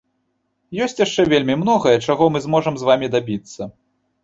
Ёсць 0.85 0.97
яшчэ 1.01 1.21
вельмі 1.35 1.59
многае, 1.65 1.95
чаго 2.07 2.23
мы 2.37 2.43
зможам 2.47 2.73
з 2.83 2.91
вамі 2.91 3.13
дабіцца. 3.19 3.71